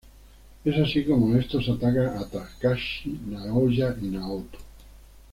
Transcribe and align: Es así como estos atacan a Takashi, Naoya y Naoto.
Es 0.65 0.75
así 0.79 1.05
como 1.05 1.35
estos 1.35 1.69
atacan 1.69 2.17
a 2.17 2.25
Takashi, 2.25 3.19
Naoya 3.29 3.95
y 4.01 4.05
Naoto. 4.07 4.57